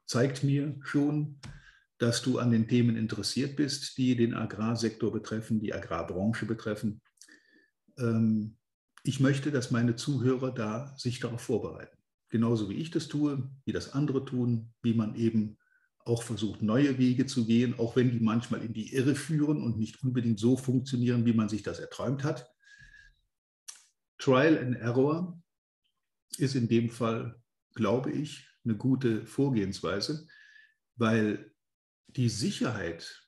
zeigt 0.05 0.43
mir 0.43 0.79
schon, 0.81 1.39
dass 1.97 2.21
du 2.21 2.39
an 2.39 2.51
den 2.51 2.67
Themen 2.67 2.95
interessiert 2.95 3.55
bist, 3.55 3.97
die 3.97 4.15
den 4.15 4.33
Agrarsektor 4.33 5.11
betreffen, 5.11 5.59
die 5.59 5.73
Agrarbranche 5.73 6.45
betreffen. 6.45 7.01
Ähm, 7.97 8.57
ich 9.03 9.19
möchte, 9.19 9.51
dass 9.51 9.71
meine 9.71 9.95
Zuhörer 9.95 10.51
da 10.51 10.95
sich 10.97 11.19
darauf 11.19 11.41
vorbereiten. 11.41 11.97
Genauso 12.29 12.69
wie 12.69 12.75
ich 12.75 12.89
das 12.89 13.07
tue, 13.07 13.49
wie 13.65 13.73
das 13.73 13.93
andere 13.93 14.25
tun, 14.25 14.73
wie 14.81 14.93
man 14.93 15.15
eben 15.15 15.57
auch 16.05 16.23
versucht, 16.23 16.61
neue 16.61 16.97
Wege 16.97 17.25
zu 17.25 17.45
gehen, 17.45 17.77
auch 17.77 17.95
wenn 17.95 18.11
die 18.11 18.19
manchmal 18.19 18.63
in 18.63 18.73
die 18.73 18.93
Irre 18.93 19.15
führen 19.15 19.61
und 19.61 19.77
nicht 19.77 20.03
unbedingt 20.03 20.39
so 20.39 20.57
funktionieren, 20.57 21.25
wie 21.25 21.33
man 21.33 21.47
sich 21.47 21.63
das 21.63 21.79
erträumt 21.79 22.23
hat. 22.23 22.49
Trial 24.17 24.57
and 24.57 24.75
Error 24.77 25.41
ist 26.37 26.55
in 26.55 26.67
dem 26.67 26.89
Fall, 26.89 27.41
glaube 27.75 28.11
ich, 28.11 28.47
eine 28.65 28.75
gute 28.75 29.25
Vorgehensweise, 29.25 30.27
weil 30.95 31.52
die 32.07 32.29
Sicherheit, 32.29 33.27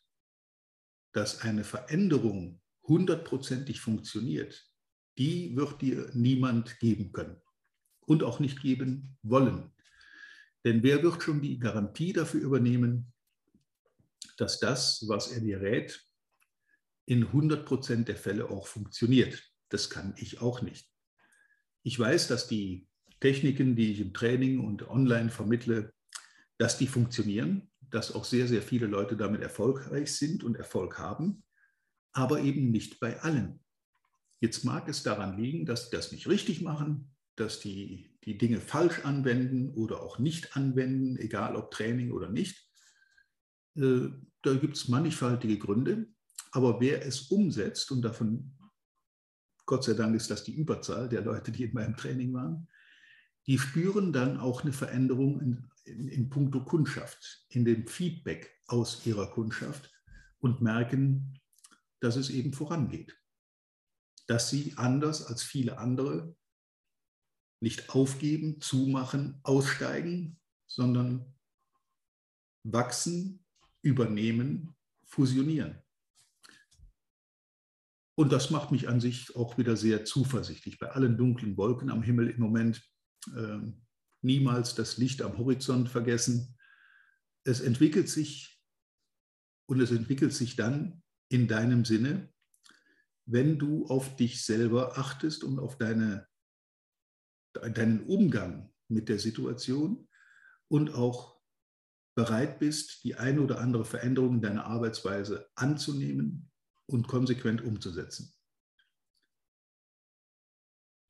dass 1.12 1.41
eine 1.41 1.63
Veränderung 1.63 2.62
hundertprozentig 2.84 3.82
funktioniert, 3.82 4.70
die 5.17 5.55
wird 5.55 5.82
dir 5.82 6.10
niemand 6.13 6.79
geben 6.79 7.12
können 7.12 7.41
und 8.01 8.24
auch 8.24 8.39
nicht 8.39 8.62
geben 8.62 9.17
wollen. 9.24 9.72
Denn 10.63 10.84
wer 10.84 11.03
wird 11.03 11.24
schon 11.24 11.41
die 11.41 11.60
Garantie 11.60 12.13
dafür 12.13 12.41
übernehmen, 12.41 13.13
dass 14.38 14.60
das, 14.60 15.05
was 15.08 15.32
er 15.32 15.41
dir 15.41 15.62
rät, 15.62 16.03
in 17.05 17.24
100 17.27 17.65
Prozent 17.65 18.08
der 18.08 18.17
Fälle 18.17 18.50
auch 18.50 18.67
funktioniert? 18.67 19.41
Das 19.70 19.89
kann 19.89 20.13
ich 20.17 20.41
auch 20.41 20.62
nicht. 20.62 20.89
Ich 21.84 21.98
weiß, 21.98 22.27
dass 22.27 22.48
die 22.48 22.88
Techniken, 23.20 23.75
die 23.75 23.91
ich 23.94 24.00
im 24.01 24.13
Training 24.13 24.60
und 24.60 24.88
online 24.88 25.29
vermittle, 25.29 25.94
dass 26.58 26.77
die 26.77 26.88
funktionieren, 26.88 27.72
dass 27.89 28.13
auch 28.13 28.25
sehr, 28.25 28.47
sehr 28.47 28.61
viele 28.61 28.87
Leute 28.87 29.15
damit 29.17 29.41
erfolgreich 29.41 30.15
sind 30.15 30.43
und 30.43 30.57
Erfolg 30.57 30.97
haben, 30.97 31.43
aber 32.11 32.41
eben 32.41 32.71
nicht 32.71 32.99
bei 32.99 33.19
allen. 33.21 33.59
Jetzt 34.39 34.63
mag 34.63 34.87
es 34.89 35.03
daran 35.03 35.37
liegen, 35.37 35.65
dass 35.65 35.85
sie 35.85 35.95
das 35.95 36.11
nicht 36.11 36.27
richtig 36.27 36.61
machen, 36.61 37.15
dass 37.35 37.59
die 37.59 38.15
die 38.25 38.37
Dinge 38.37 38.59
falsch 38.59 39.05
anwenden 39.05 39.69
oder 39.75 40.01
auch 40.01 40.17
nicht 40.17 40.57
anwenden, 40.57 41.17
egal 41.17 41.55
ob 41.55 41.71
Training 41.71 42.11
oder 42.11 42.29
nicht. 42.29 42.67
Äh, 43.75 44.09
da 44.41 44.53
gibt 44.55 44.75
es 44.75 44.87
mannigfaltige 44.87 45.57
Gründe. 45.59 46.07
Aber 46.51 46.79
wer 46.79 47.05
es 47.05 47.21
umsetzt, 47.29 47.91
und 47.91 48.01
davon, 48.01 48.57
Gott 49.65 49.83
sei 49.83 49.93
Dank, 49.93 50.15
ist 50.15 50.31
das 50.31 50.43
die 50.43 50.55
Überzahl 50.55 51.07
der 51.07 51.21
Leute, 51.21 51.51
die 51.51 51.65
in 51.65 51.74
meinem 51.74 51.95
Training 51.95 52.33
waren, 52.33 52.67
die 53.45 53.59
spüren 53.59 54.11
dann 54.11 54.39
auch 54.39 54.63
eine 54.63 54.74
Veränderung 54.74 55.69
in, 55.85 56.07
in, 56.07 56.29
puncto 56.29 56.63
Kundschaft, 56.63 57.45
in 57.50 57.65
dem 57.65 57.87
Feedback 57.87 58.51
aus 58.67 59.05
ihrer 59.05 59.31
Kundschaft 59.31 59.91
und 60.39 60.61
merken, 60.61 61.39
dass 62.00 62.15
es 62.15 62.29
eben 62.29 62.53
vorangeht. 62.53 63.17
Dass 64.27 64.50
sie 64.50 64.74
anders 64.75 65.25
als 65.25 65.43
viele 65.43 65.77
andere 65.77 66.35
nicht 67.61 67.89
aufgeben, 67.89 68.59
zumachen, 68.61 69.39
aussteigen, 69.43 70.39
sondern 70.67 71.33
wachsen, 72.63 73.45
übernehmen, 73.81 74.75
fusionieren. 75.05 75.81
Und 78.17 78.31
das 78.31 78.50
macht 78.50 78.71
mich 78.71 78.87
an 78.87 79.00
sich 79.00 79.35
auch 79.35 79.57
wieder 79.57 79.75
sehr 79.75 80.05
zuversichtlich. 80.05 80.79
Bei 80.79 80.89
allen 80.91 81.17
dunklen 81.17 81.57
Wolken 81.57 81.91
am 81.91 82.01
Himmel 82.01 82.29
im 82.29 82.39
Moment 82.39 82.81
äh, 83.35 83.59
niemals 84.25 84.75
das 84.75 84.98
Licht 84.98 85.22
am 85.22 85.38
Horizont 85.38 85.90
vergessen. 85.90 86.57
Es 87.46 87.61
entwickelt 87.61 88.09
sich 88.09 88.61
und 89.68 89.79
es 89.79 89.92
entwickelt 89.92 90.33
sich 90.33 90.55
dann 90.55 91.03
in 91.29 91.48
deinem 91.48 91.85
Sinne, 91.85 92.33
wenn 93.25 93.57
du 93.57 93.85
auf 93.88 94.16
dich 94.16 94.44
selber 94.44 94.98
achtest 94.98 95.44
und 95.44 95.59
auf 95.59 95.77
deine 95.77 96.27
deinen 97.55 98.05
Umgang 98.05 98.74
mit 98.88 99.09
der 99.09 99.20
Situation 99.20 100.07
und 100.68 100.94
auch 100.94 101.42
bereit 102.16 102.59
bist, 102.59 103.03
die 103.03 103.16
eine 103.16 103.42
oder 103.42 103.59
andere 103.59 103.85
Veränderung 103.85 104.35
in 104.35 104.42
deiner 104.42 104.66
Arbeitsweise 104.66 105.50
anzunehmen 105.55 106.51
und 106.85 107.07
konsequent 107.07 107.61
umzusetzen. 107.61 108.33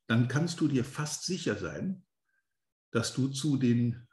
Dann 0.08 0.28
kannst 0.28 0.60
du 0.62 0.67
dir 0.67 0.86
fast 0.86 1.23
sicher 1.23 1.58
sein, 1.58 2.06
dass 2.95 3.13
du 3.13 3.27
zu 3.27 3.58
den 3.58 4.08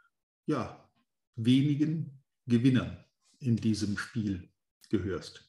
ja, 0.45 0.91
wenigen 1.37 2.21
Gewinnern 2.47 3.05
in 3.39 3.55
diesem 3.55 3.97
Spiel 3.97 4.51
gehörst. 4.89 5.49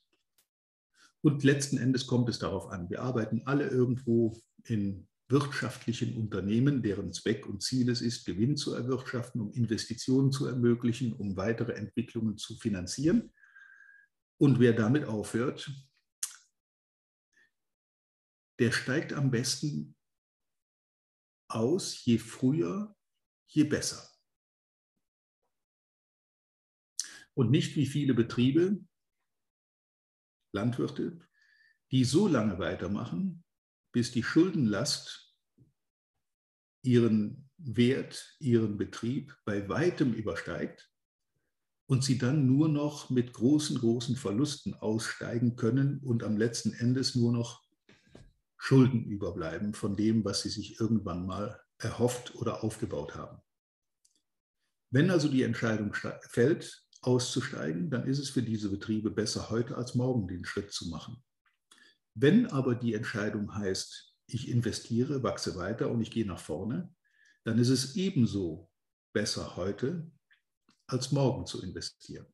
Und 1.21 1.43
letzten 1.43 1.77
Endes 1.77 2.05
kommt 2.05 2.29
es 2.29 2.37
darauf 2.37 2.67
an, 2.67 2.91
wir 2.91 3.01
arbeiten 3.01 3.41
alle 3.45 3.67
irgendwo 3.67 4.39
in 4.65 5.07
wirtschaftlichen 5.29 6.15
Unternehmen, 6.15 6.83
deren 6.83 7.11
Zweck 7.11 7.47
und 7.47 7.63
Ziel 7.63 7.89
es 7.89 8.01
ist, 8.01 8.23
Gewinn 8.23 8.55
zu 8.55 8.75
erwirtschaften, 8.75 9.41
um 9.41 9.51
Investitionen 9.53 10.31
zu 10.31 10.45
ermöglichen, 10.45 11.13
um 11.13 11.35
weitere 11.35 11.71
Entwicklungen 11.71 12.37
zu 12.37 12.55
finanzieren. 12.57 13.33
Und 14.37 14.59
wer 14.59 14.73
damit 14.73 15.05
aufhört, 15.05 15.71
der 18.59 18.71
steigt 18.71 19.11
am 19.11 19.31
besten 19.31 19.95
aus, 21.47 22.05
je 22.05 22.19
früher, 22.19 22.95
je 23.53 23.63
besser. 23.63 24.09
Und 27.35 27.51
nicht 27.51 27.75
wie 27.75 27.85
viele 27.85 28.13
Betriebe, 28.13 28.83
Landwirte, 30.53 31.19
die 31.91 32.03
so 32.03 32.27
lange 32.27 32.59
weitermachen, 32.59 33.43
bis 33.91 34.11
die 34.11 34.23
Schuldenlast 34.23 35.35
ihren 36.83 37.49
Wert, 37.57 38.35
ihren 38.39 38.77
Betrieb 38.77 39.35
bei 39.45 39.69
weitem 39.69 40.13
übersteigt 40.13 40.91
und 41.87 42.03
sie 42.03 42.17
dann 42.17 42.45
nur 42.45 42.69
noch 42.69 43.09
mit 43.09 43.33
großen, 43.33 43.77
großen 43.77 44.15
Verlusten 44.15 44.73
aussteigen 44.73 45.55
können 45.55 45.99
und 45.99 46.23
am 46.23 46.37
letzten 46.37 46.73
Endes 46.73 47.15
nur 47.15 47.31
noch 47.31 47.63
Schulden 48.57 49.05
überbleiben 49.05 49.73
von 49.73 49.95
dem, 49.95 50.23
was 50.23 50.41
sie 50.41 50.49
sich 50.49 50.79
irgendwann 50.79 51.25
mal 51.25 51.61
erhofft 51.77 52.35
oder 52.35 52.63
aufgebaut 52.63 53.15
haben. 53.15 53.42
Wenn 54.93 55.09
also 55.09 55.27
die 55.27 55.41
Entscheidung 55.41 55.91
fällt, 56.29 56.85
auszusteigen, 57.01 57.89
dann 57.89 58.05
ist 58.05 58.19
es 58.19 58.29
für 58.29 58.43
diese 58.43 58.69
Betriebe 58.69 59.09
besser, 59.09 59.49
heute 59.49 59.75
als 59.75 59.95
morgen 59.95 60.27
den 60.27 60.45
Schritt 60.45 60.71
zu 60.71 60.87
machen. 60.89 61.17
Wenn 62.13 62.45
aber 62.45 62.75
die 62.75 62.93
Entscheidung 62.93 63.55
heißt, 63.55 64.13
ich 64.27 64.49
investiere, 64.49 65.23
wachse 65.23 65.55
weiter 65.55 65.89
und 65.89 65.99
ich 65.99 66.11
gehe 66.11 66.27
nach 66.27 66.39
vorne, 66.39 66.93
dann 67.43 67.57
ist 67.57 67.69
es 67.69 67.95
ebenso 67.95 68.69
besser 69.13 69.55
heute 69.55 70.11
als 70.85 71.11
morgen 71.11 71.47
zu 71.47 71.63
investieren. 71.63 72.27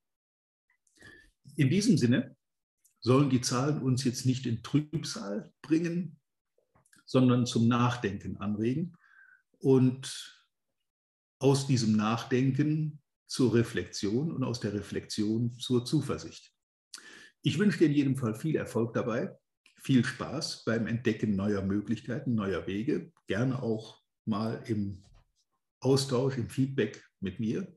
In 1.55 1.69
diesem 1.69 1.97
Sinne 1.97 2.35
sollen 2.99 3.29
die 3.29 3.39
Zahlen 3.39 3.81
uns 3.81 4.03
jetzt 4.03 4.25
nicht 4.25 4.45
in 4.45 4.61
Trübsal 4.63 5.53
bringen, 5.61 6.19
sondern 7.05 7.45
zum 7.45 7.69
Nachdenken 7.69 8.35
anregen 8.35 8.97
und 9.59 10.38
aus 11.39 11.67
diesem 11.67 11.95
Nachdenken 11.95 13.01
zur 13.27 13.53
Reflexion 13.53 14.31
und 14.31 14.43
aus 14.43 14.59
der 14.59 14.73
Reflexion 14.73 15.57
zur 15.57 15.85
Zuversicht. 15.85 16.53
Ich 17.41 17.57
wünsche 17.57 17.79
dir 17.79 17.87
in 17.87 17.93
jedem 17.93 18.17
Fall 18.17 18.35
viel 18.35 18.55
Erfolg 18.55 18.93
dabei 18.93 19.37
viel 19.81 20.05
Spaß 20.05 20.63
beim 20.65 20.87
Entdecken 20.87 21.35
neuer 21.35 21.61
Möglichkeiten, 21.61 22.35
neuer 22.35 22.67
Wege. 22.67 23.11
Gerne 23.27 23.61
auch 23.61 24.01
mal 24.25 24.63
im 24.67 25.03
Austausch, 25.79 26.37
im 26.37 26.49
Feedback 26.49 27.03
mit 27.19 27.39
mir. 27.39 27.75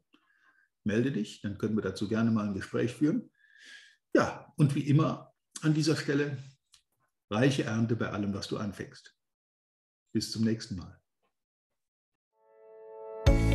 Melde 0.84 1.12
dich, 1.12 1.40
dann 1.42 1.58
können 1.58 1.76
wir 1.76 1.82
dazu 1.82 2.08
gerne 2.08 2.30
mal 2.30 2.46
ein 2.46 2.54
Gespräch 2.54 2.94
führen. 2.94 3.30
Ja, 4.14 4.52
und 4.56 4.74
wie 4.74 4.88
immer 4.88 5.32
an 5.62 5.74
dieser 5.74 5.96
Stelle 5.96 6.36
reiche 7.30 7.64
Ernte 7.64 7.96
bei 7.96 8.10
allem, 8.10 8.34
was 8.34 8.48
du 8.48 8.58
anfängst. 8.58 9.16
Bis 10.12 10.30
zum 10.30 10.44
nächsten 10.44 10.76
Mal. 10.76 11.01